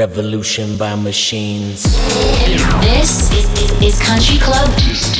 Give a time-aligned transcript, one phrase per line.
[0.00, 1.82] Revolution by machines.
[2.80, 4.74] This is, is, is Country Club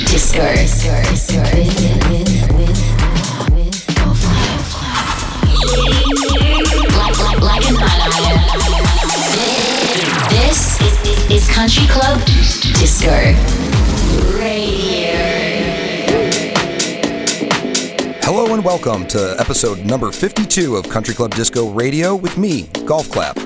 [0.06, 0.41] Disco.
[6.96, 7.77] Like, like, like an
[10.30, 13.35] This is, is, is Country Club Disco
[14.39, 15.21] Radio.
[18.22, 23.11] Hello and welcome to episode number 52 of Country Club Disco Radio with me, Golf
[23.11, 23.36] Clap.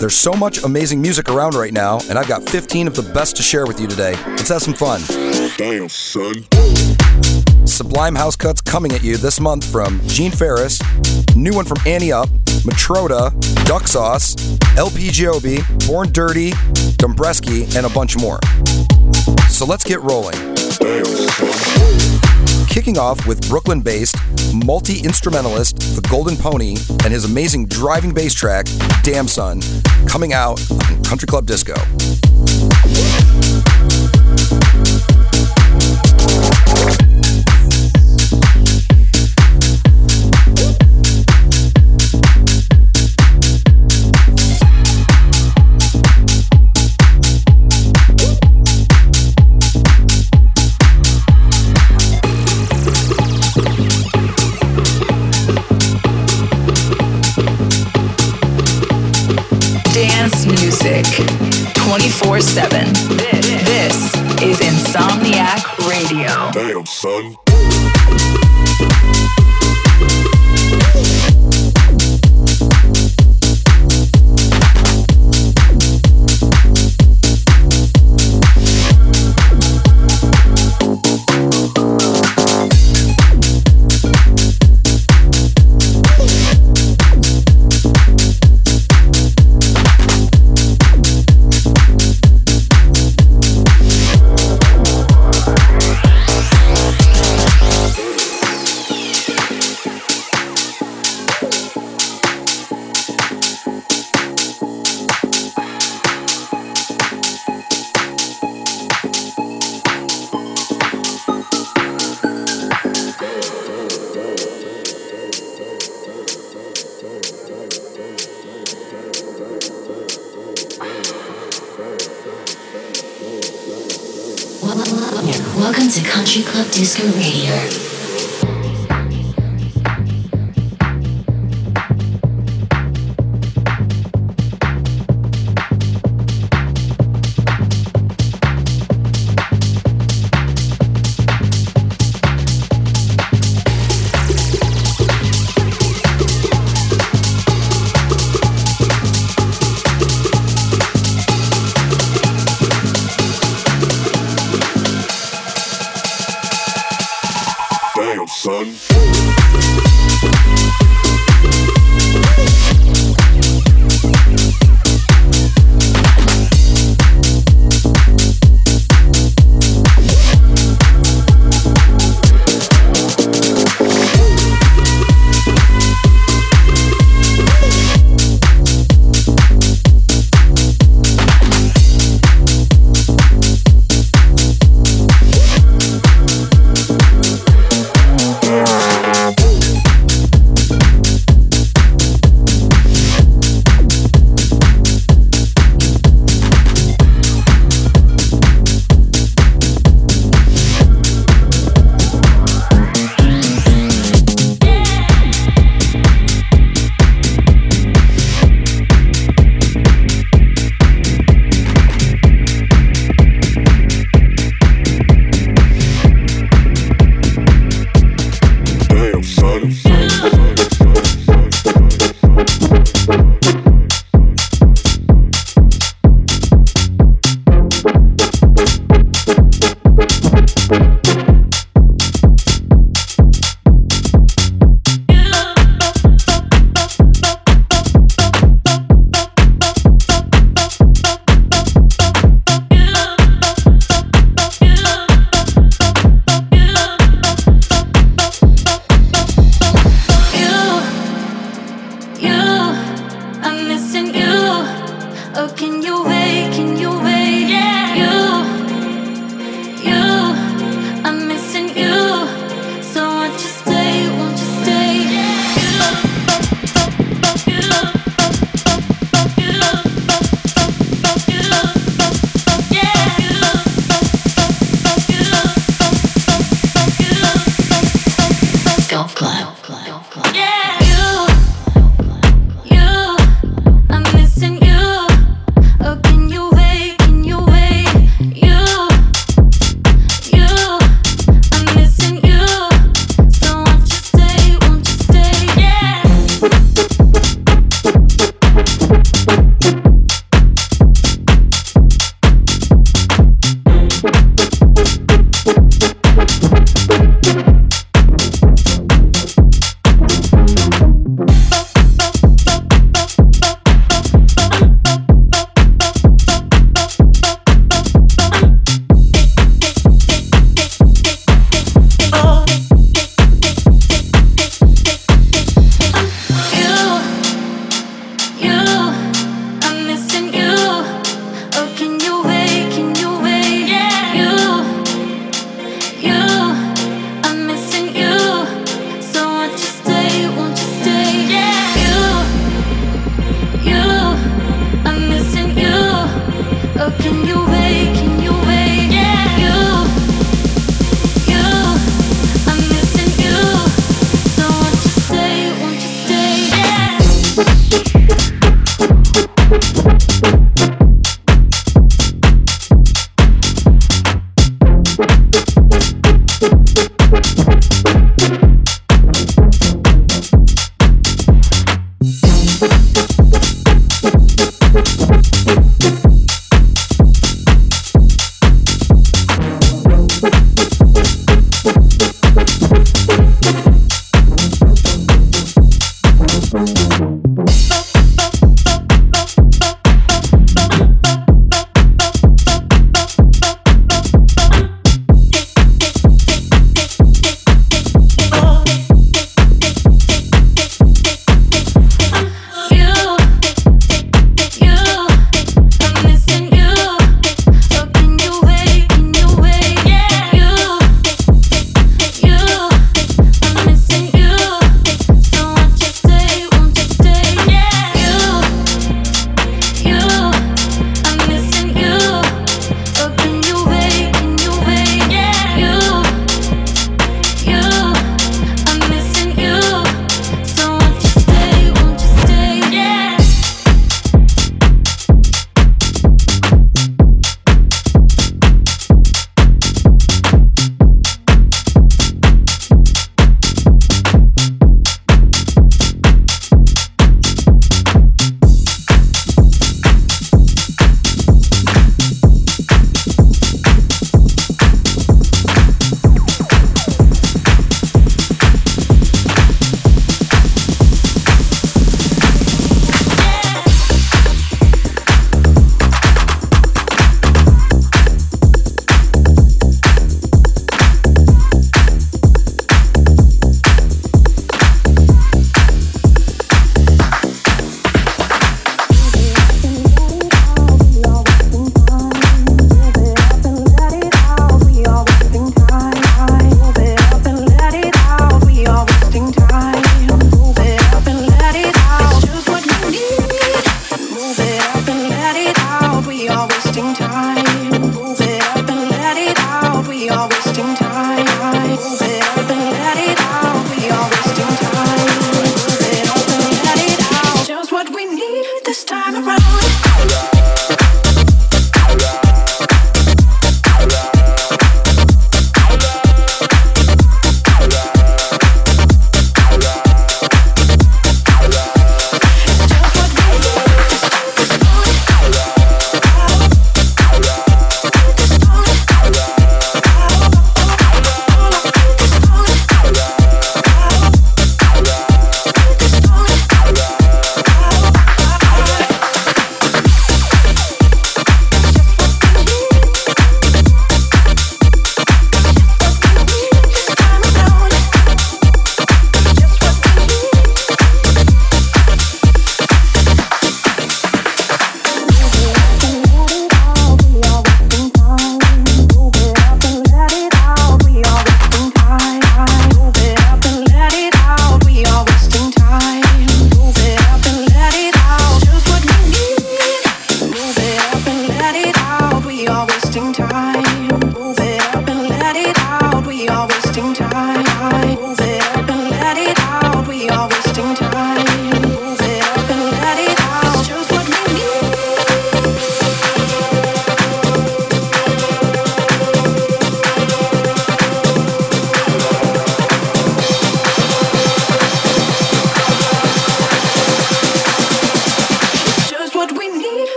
[0.00, 3.36] There's so much amazing music around right now, and I've got 15 of the best
[3.36, 4.14] to share with you today.
[4.28, 5.02] Let's have some fun.
[5.58, 6.46] Damn, son.
[7.66, 10.80] Sublime house cuts coming at you this month from Gene Farris,
[11.36, 12.30] new one from Anti Up,
[12.64, 13.30] Matroda,
[13.66, 14.34] Duck Sauce,
[14.78, 16.52] LP Giobbi, Born Dirty,
[16.96, 18.40] Dombresky, and a bunch more.
[19.50, 20.54] So let's get rolling.
[20.78, 22.19] Damn.
[22.70, 24.14] Kicking off with Brooklyn based
[24.54, 28.66] multi instrumentalist The Golden Pony and his amazing driving bass track,
[29.02, 29.60] Damn Son,
[30.06, 31.74] coming out on Country Club Disco.
[60.82, 61.26] Music
[61.74, 62.92] 24 7.
[63.64, 66.50] This is Insomniac Radio.
[66.52, 67.36] Damn, son.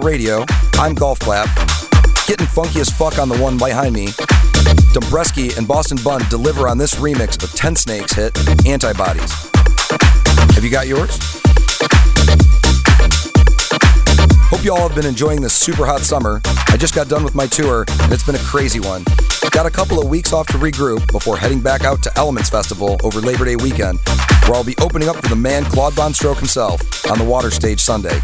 [0.00, 0.44] Radio.
[0.74, 1.48] I'm Golf Clap.
[2.26, 4.06] Getting funky as fuck on the one behind me.
[4.92, 9.32] Dombresky and Boston Bun deliver on this remix of Tensnake's hit Antibodies.
[10.54, 11.18] Have you got yours?
[14.50, 16.40] Hope you all have been enjoying this super hot summer.
[16.68, 19.04] I just got done with my tour, and it's been a crazy one.
[19.50, 22.98] Got a couple of weeks off to regroup before heading back out to Elements Festival
[23.02, 23.98] over Labor Day weekend,
[24.46, 26.80] where I'll be opening up for the man Claude VonStroke himself
[27.10, 28.20] on the water stage Sunday,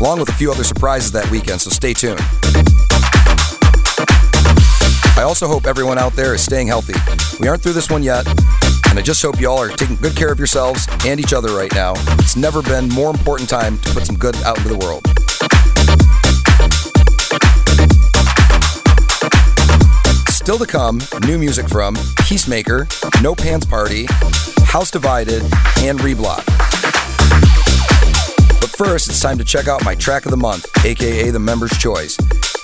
[0.00, 2.20] along with a few other surprises that weekend, so stay tuned.
[5.16, 6.94] I also hope everyone out there is staying healthy.
[7.38, 8.26] We aren't through this one yet,
[8.90, 11.54] and I just hope you all are taking good care of yourselves and each other
[11.54, 11.94] right now.
[12.18, 15.06] It's never been more important time to put some good out into the world.
[20.28, 21.94] Still to come, new music from
[22.26, 22.88] Peacemaker,
[23.22, 24.06] No Pants Party,
[24.64, 25.42] House Divided,
[25.78, 26.71] and Reblok.
[28.78, 31.76] But first, it's time to check out my track of the month, aka the Member's
[31.78, 32.16] Choice.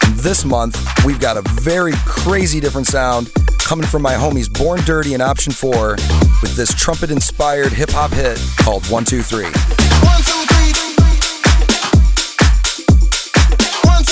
[0.05, 4.81] And this month, we've got a very crazy different sound coming from my homies Born
[4.83, 5.97] Dirty and Option 4
[6.43, 9.45] with this trumpet inspired hip hop hit called 123.
[9.45, 10.73] One, two, three.
[13.89, 14.05] One,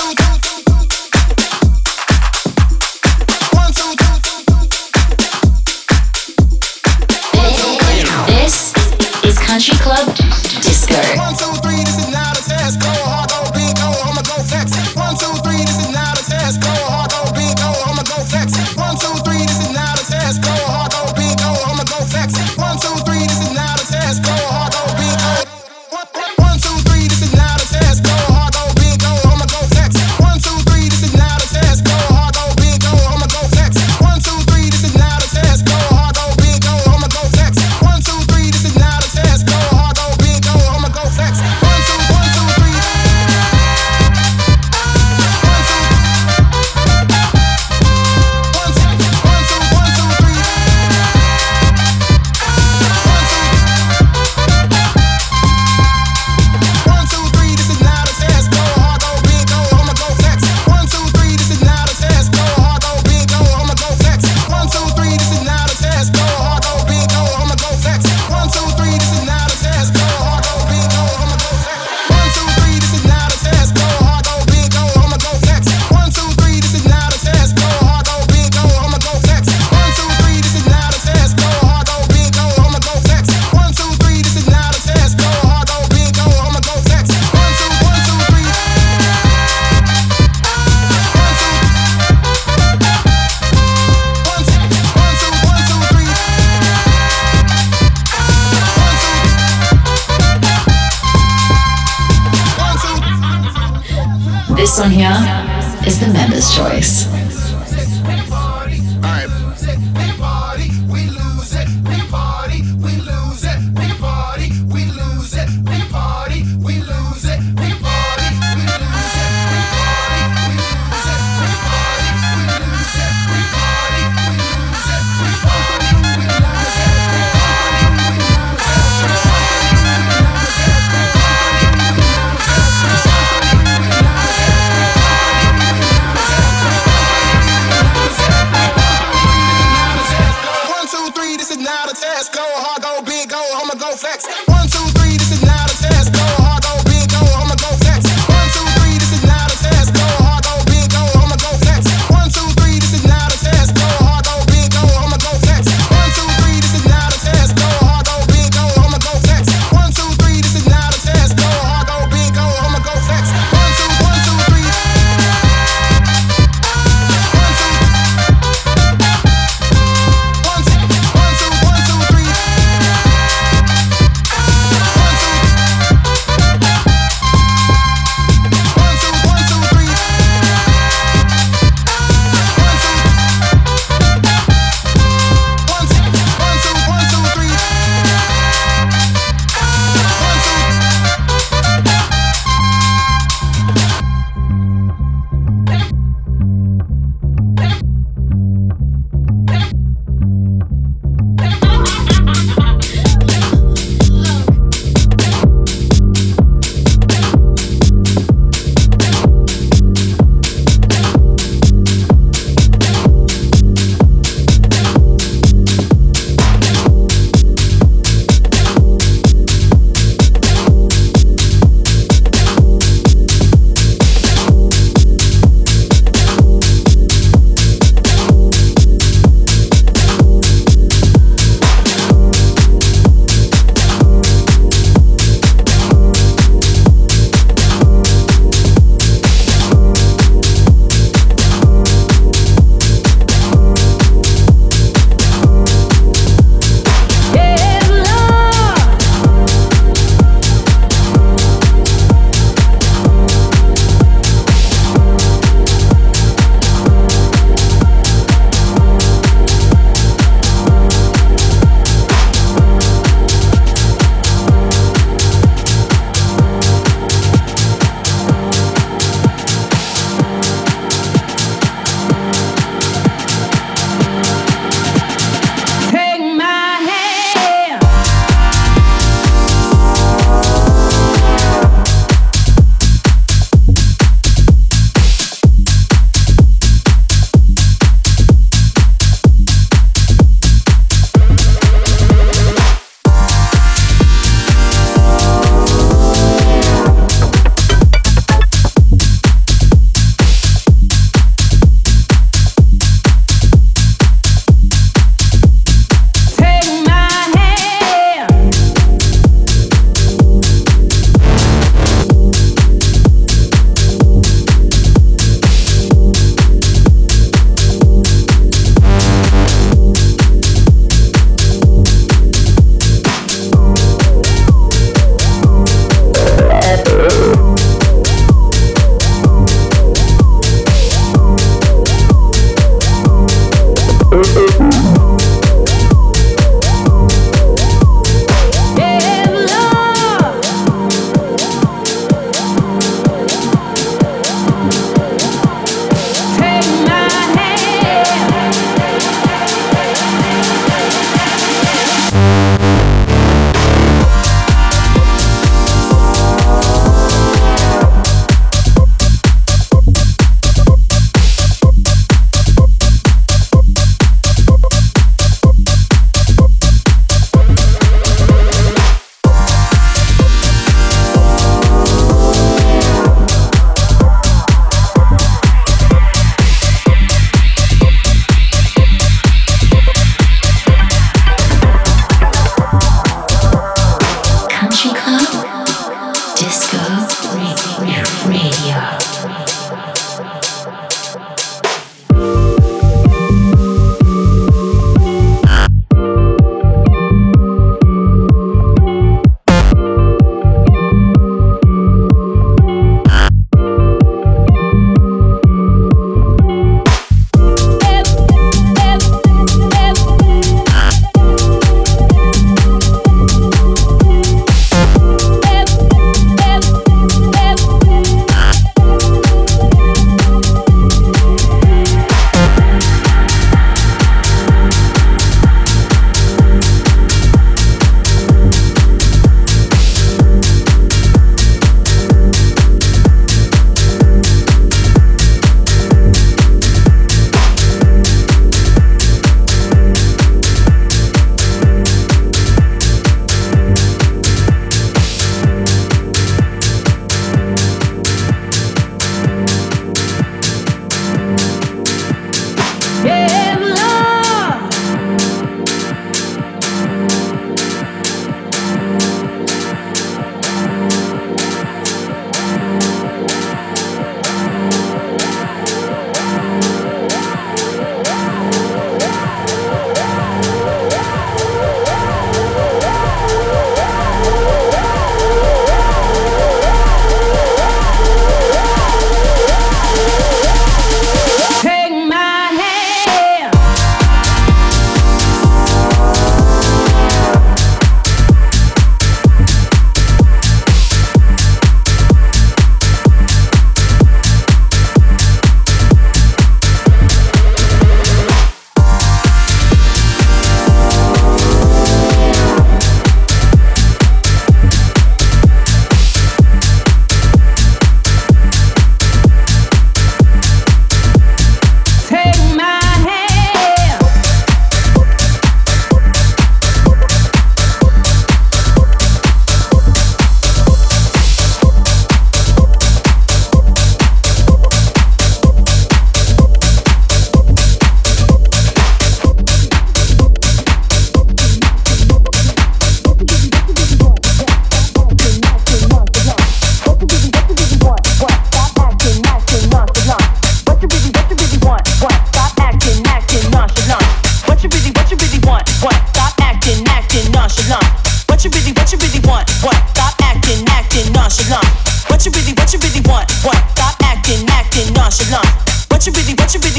[10.12, 10.25] two,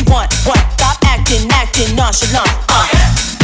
[0.09, 0.37] what
[2.23, 3.36] you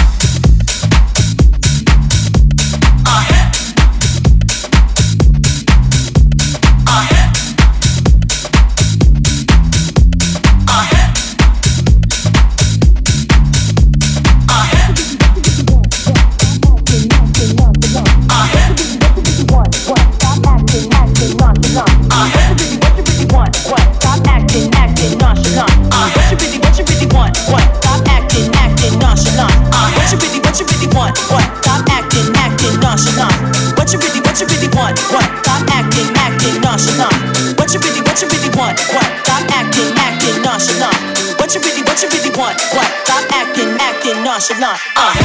[44.49, 45.22] really, what you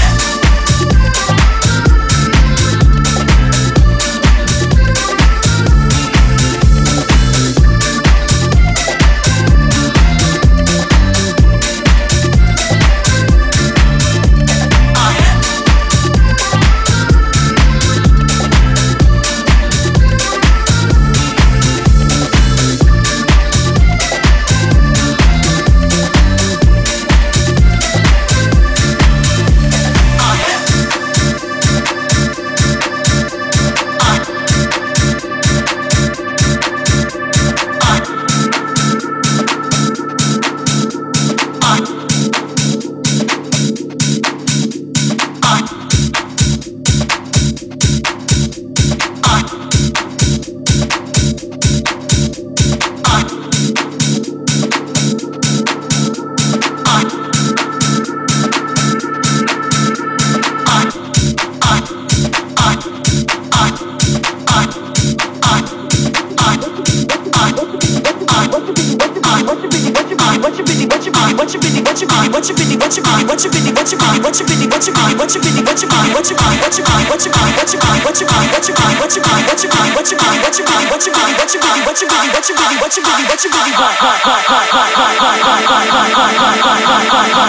[71.48, 73.24] what you want, what you really, what you want, what you really, what you want,
[73.28, 75.64] what you really, what you want, what you really, what you want, what you really,
[75.64, 78.52] what you want, what you want, what you want, what you want, what you want,
[78.52, 81.80] what you want, what you want, what you want, what you want, what you want,
[81.80, 83.78] what you want, what you want, what you want, what you want, what you want,
[83.78, 84.20] what you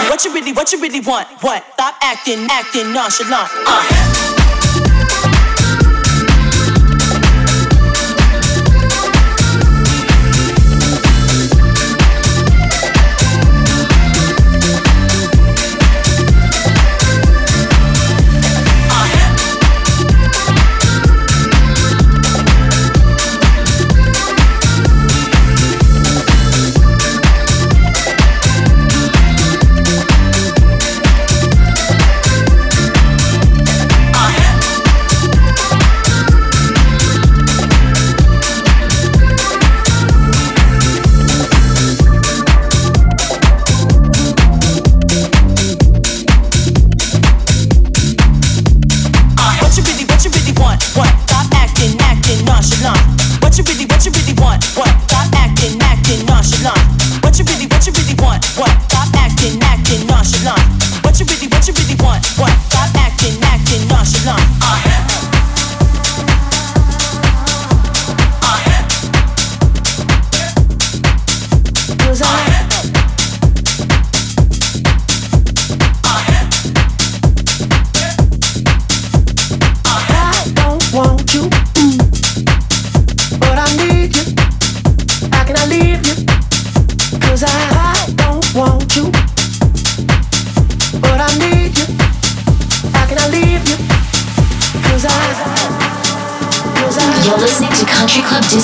[0.08, 1.64] what you really, what you really want, what?
[1.74, 4.29] Stop acting, acting nonchalant.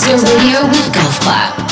[0.06, 1.65] Mixer Radio with Golf clap.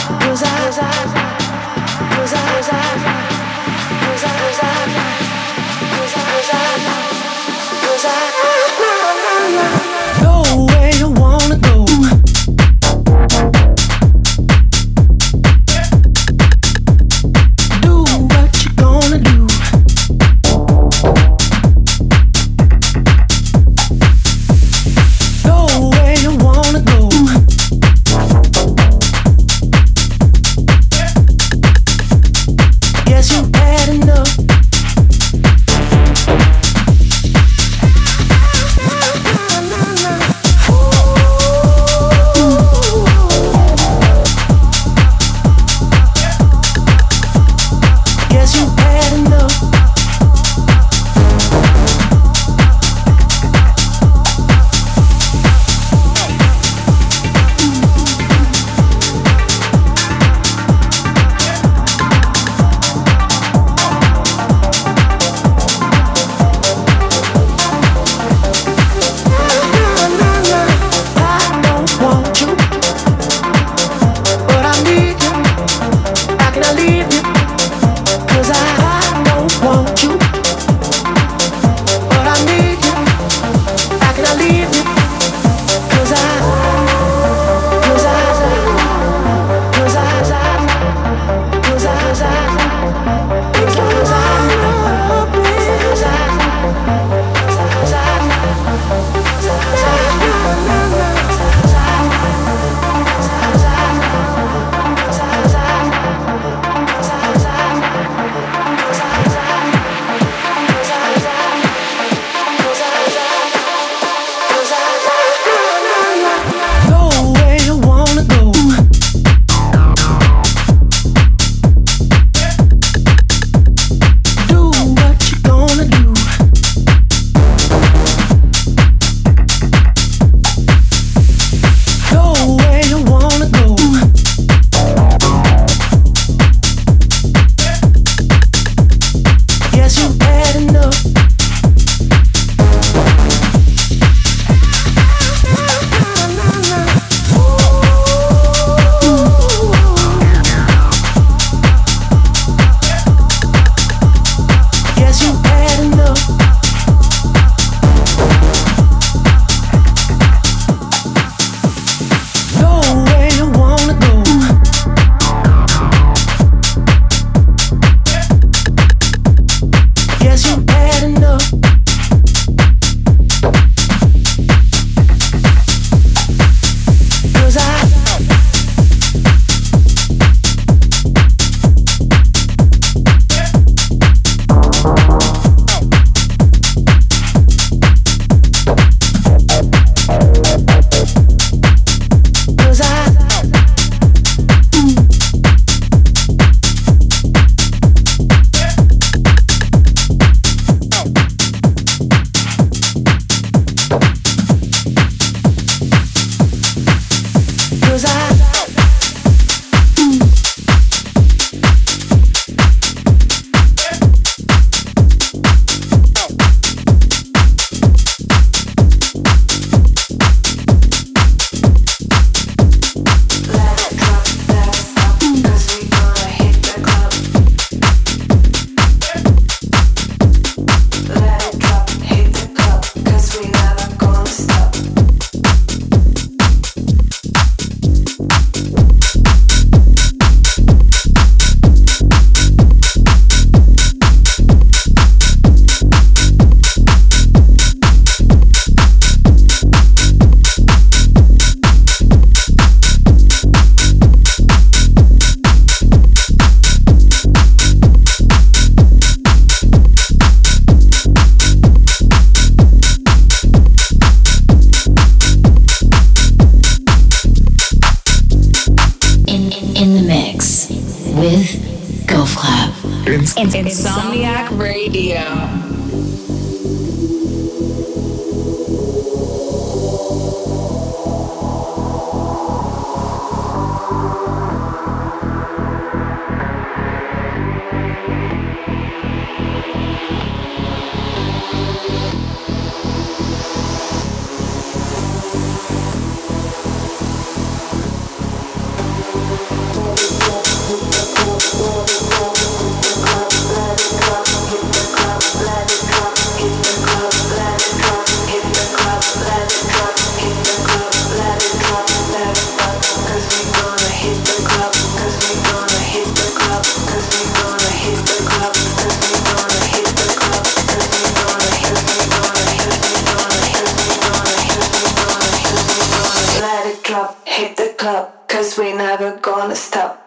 [328.58, 330.03] we never gonna stop.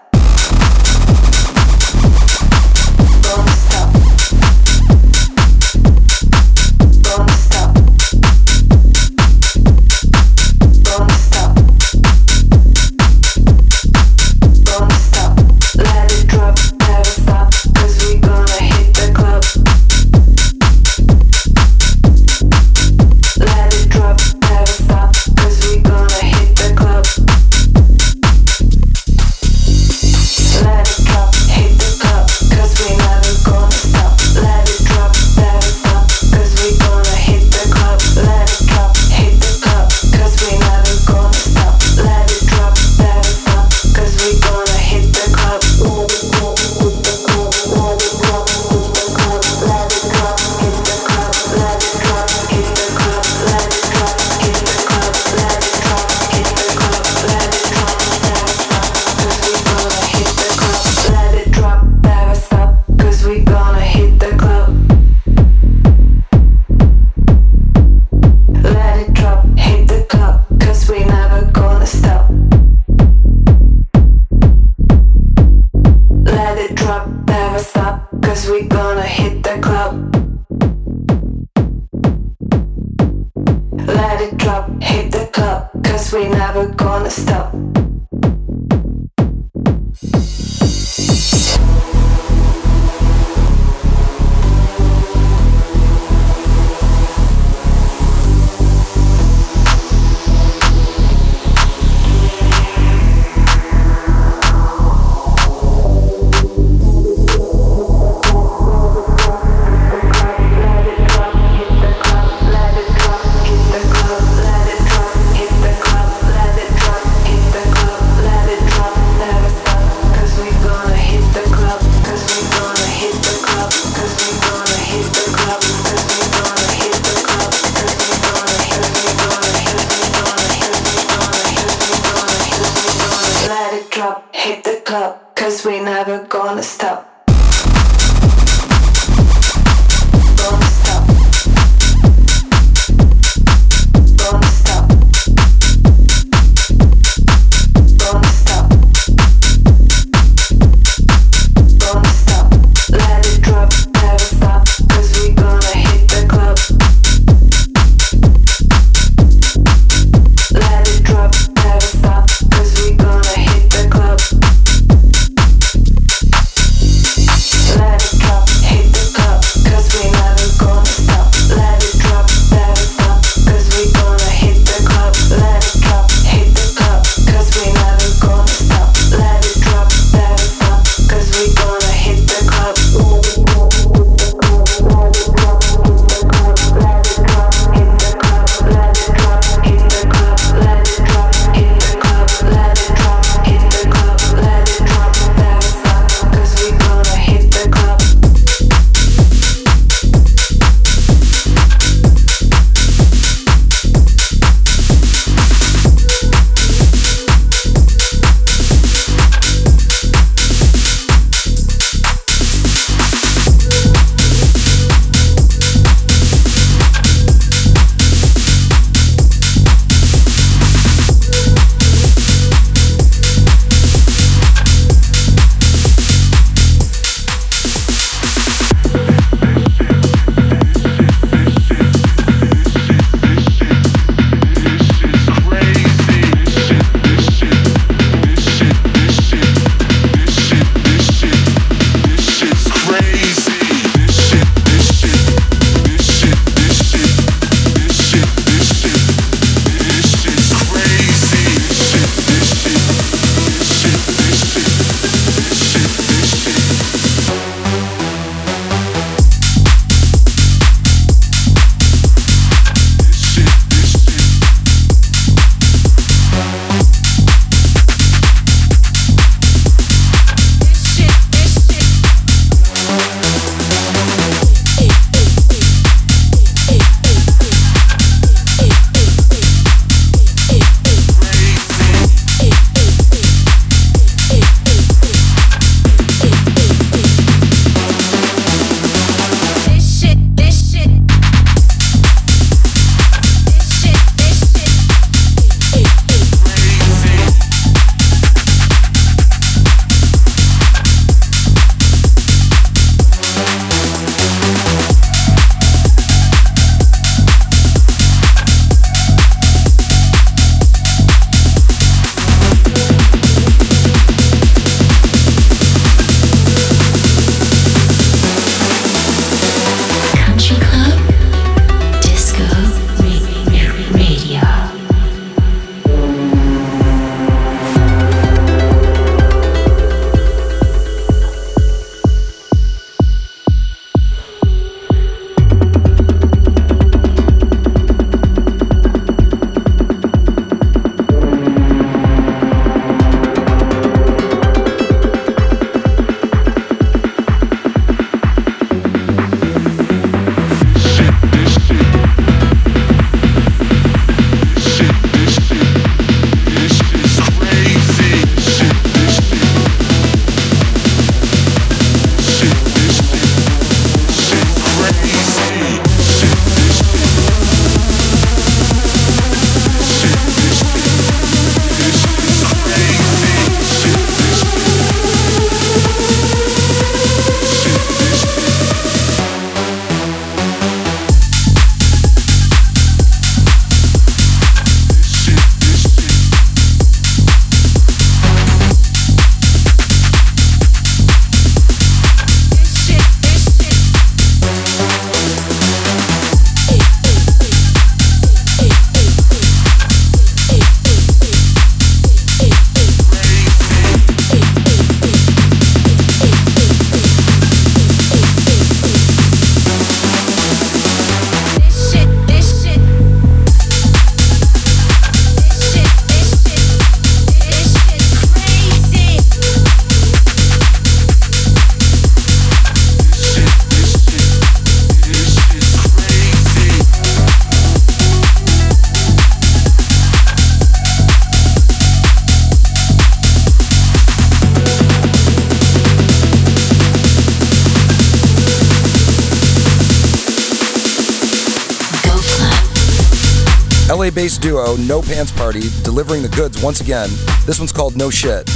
[443.98, 447.10] LA based duo No Pants Party delivering the goods once again.
[447.48, 448.48] This one's called No Shit.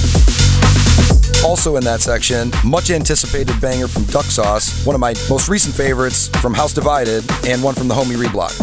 [1.44, 5.74] Also in that section, much anticipated banger from Duck Sauce, one of my most recent
[5.74, 8.54] favorites from House Divided, and one from the homie Reblok.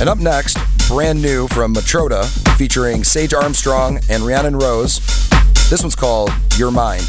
[0.00, 0.56] And up next,
[0.88, 2.24] brand new from Matroda,
[2.56, 5.00] featuring Sage Armstrong and Rhiannon Roze.
[5.68, 7.06] This one's called Ur Mind.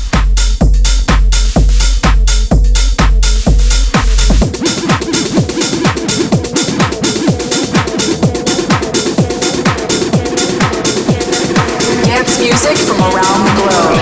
[12.48, 14.00] music from around the globe.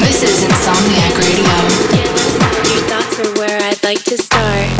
[0.00, 1.56] This is Insomniac Radio.
[2.72, 4.79] Your thoughts are where I'd like to start.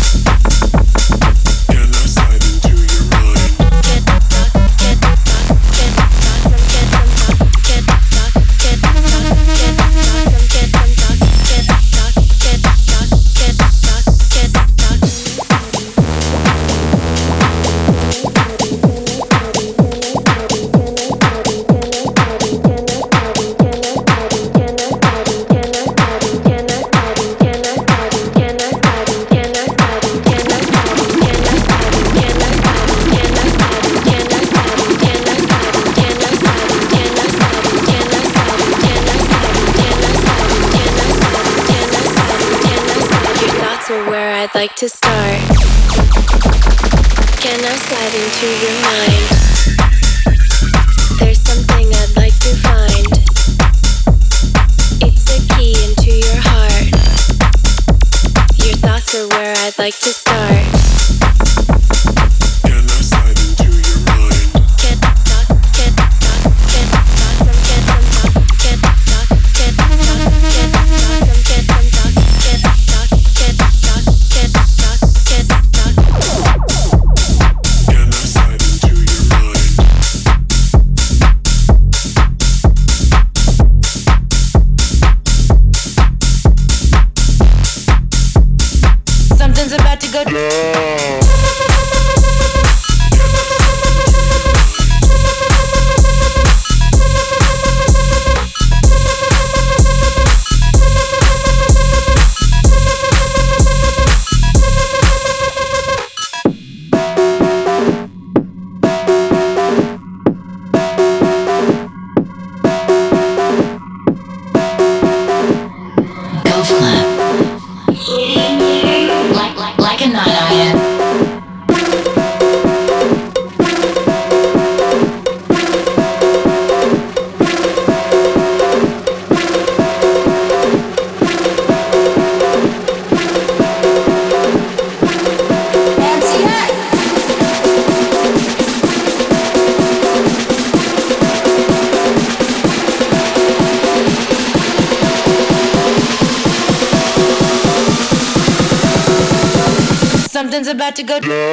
[150.91, 151.50] about to go.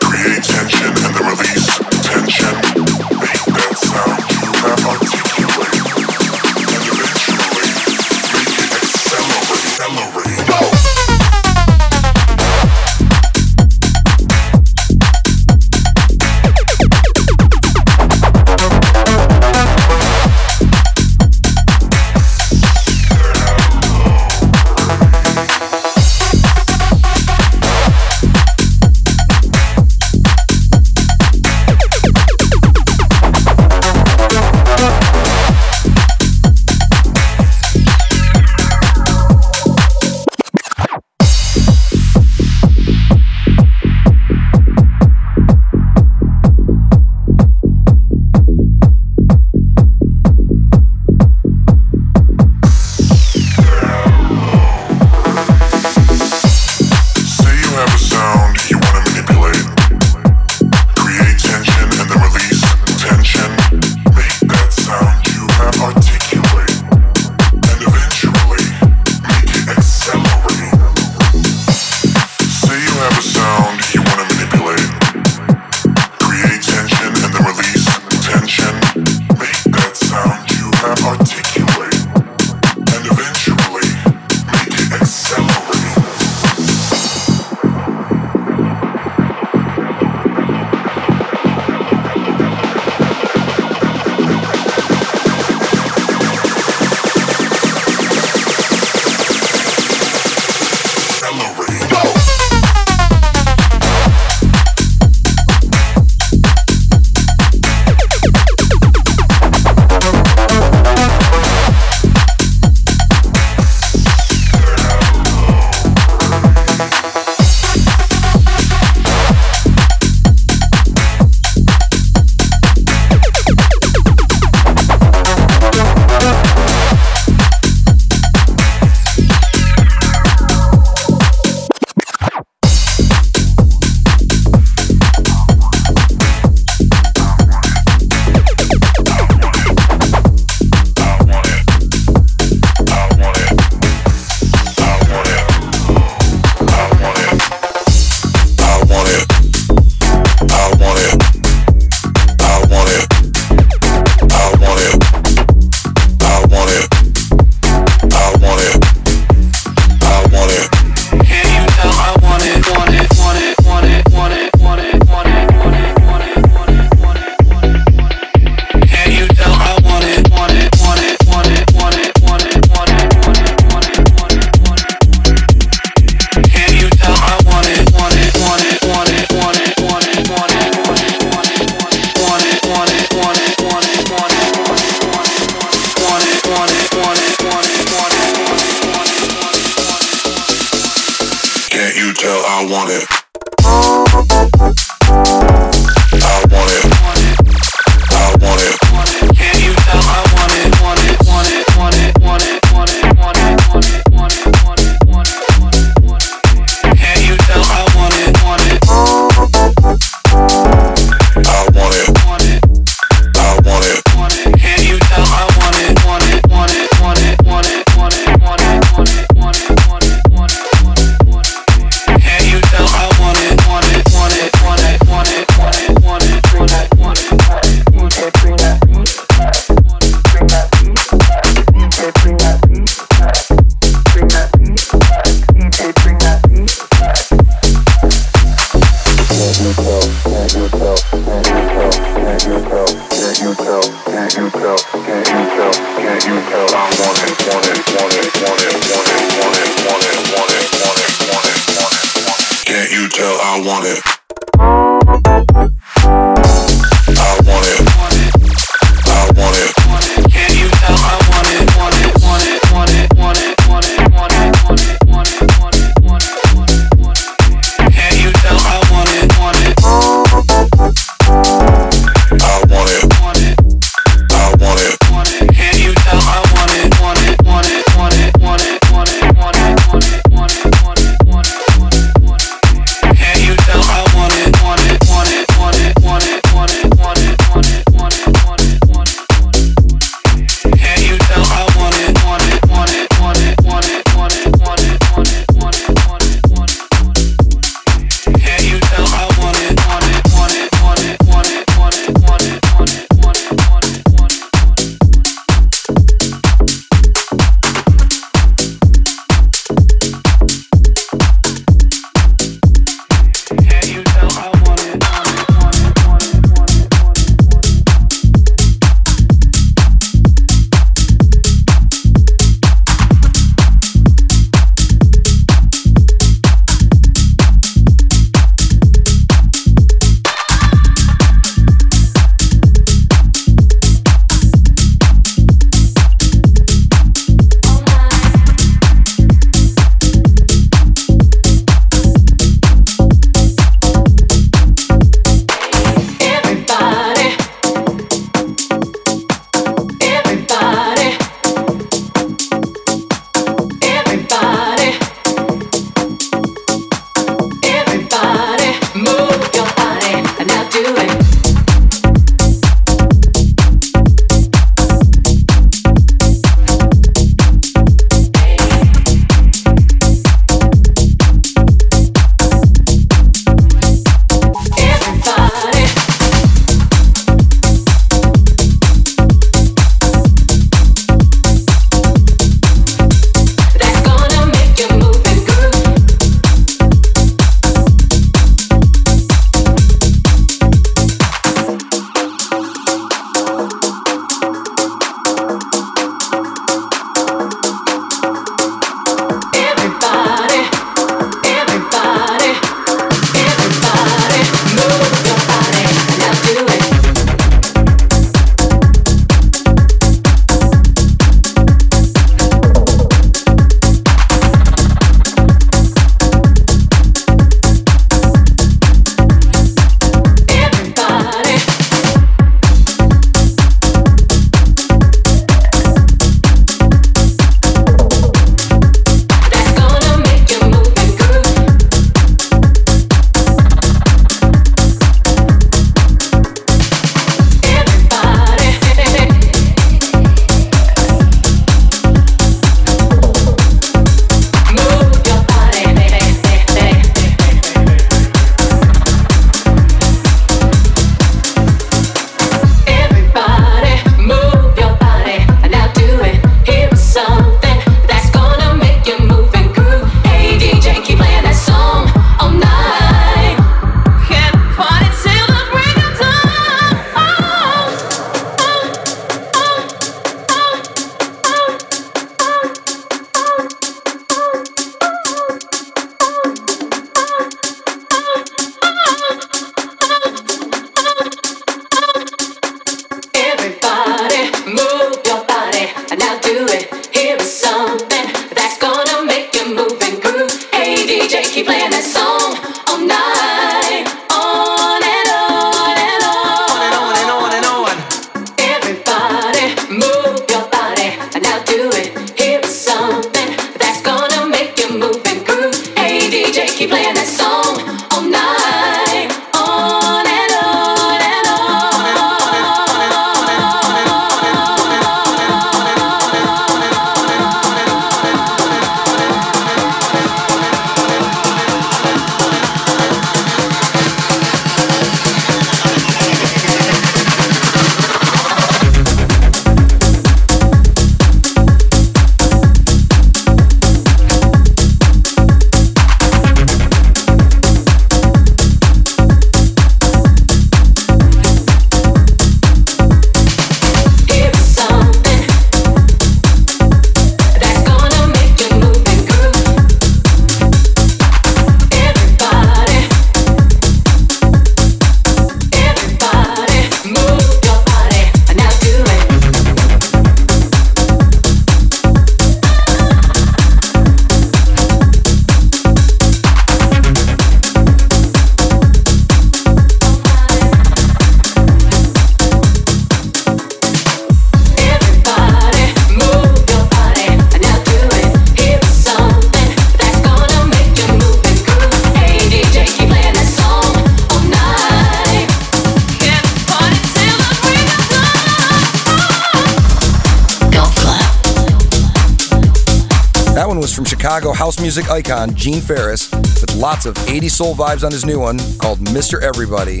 [594.96, 599.00] Music icon Gene Farris with lots of 80 soul vibes on his new one called
[599.00, 599.42] Mr.
[599.42, 600.00] Everybody.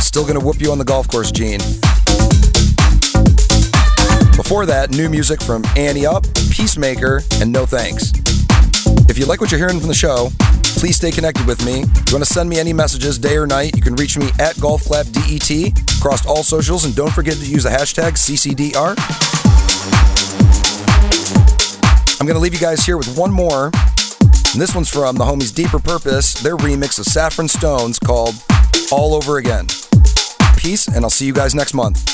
[0.00, 1.58] Still gonna whoop you on the golf course, Gene.
[4.36, 8.12] Before that, new music from Anti Up, Peacemaker, and No Thanks.
[9.10, 10.28] If you like what you're hearing from the show,
[10.78, 11.80] please stay connected with me.
[11.80, 14.26] If you want to send me any messages, day or night, you can reach me
[14.38, 18.94] at GolfClapDET across all socials, and don't forget to use the hashtag CCDR.
[22.20, 23.72] I'm going to leave you guys here with one more.
[24.54, 28.36] And this one's from the homies Deeper Purpose, their remix of Saffron Stone's called
[28.92, 29.66] All Over Again.
[30.56, 32.08] Peace, and I'll see you guys next month.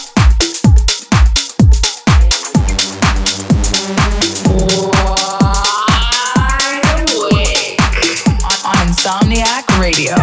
[8.65, 10.17] On Insomniac Radio.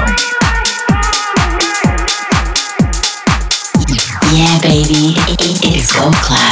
[4.34, 5.14] Yeah, baby.
[5.62, 6.47] It's Golf Clap.